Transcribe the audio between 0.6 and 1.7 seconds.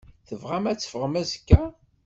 ad teffɣem azekka?